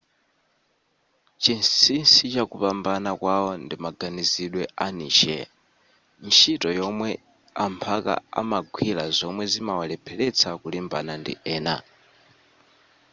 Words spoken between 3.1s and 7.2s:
kwawo ndimaganizidwe a niche ntchito yomwe